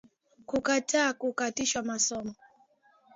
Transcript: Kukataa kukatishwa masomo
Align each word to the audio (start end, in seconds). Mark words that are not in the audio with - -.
Kukataa 0.45 1.13
kukatishwa 1.13 1.81
masomo 1.83 2.35